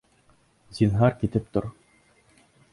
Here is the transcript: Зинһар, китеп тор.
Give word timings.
Зинһар, 0.77 1.15
китеп 1.21 1.53
тор. 1.59 1.71